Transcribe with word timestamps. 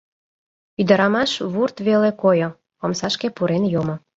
Ӱдырамаш 0.81 1.31
вурт 1.53 1.77
веле 1.87 2.11
койо, 2.21 2.49
омсашке 2.83 3.27
пурен 3.35 3.63
йомо. 3.73 3.95